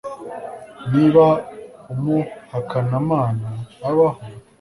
[0.95, 1.25] Niba
[1.93, 3.49] umuhakanamana
[3.89, 4.09] abaho